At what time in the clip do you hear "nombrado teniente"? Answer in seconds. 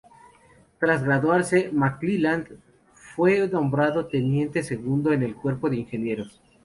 3.47-4.63